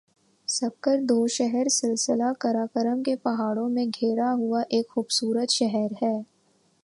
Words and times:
سکردو 0.49 1.25
شہر 1.27 1.67
سلسلہ 1.71 2.31
قراقرم 2.39 3.03
کے 3.03 3.15
پہاڑوں 3.15 3.69
میں 3.69 3.85
گھرا 3.85 4.33
ہوا 4.33 4.61
ایک 4.69 4.89
خوبصورت 4.89 5.49
شہر 5.49 5.91
ہے 6.01 6.15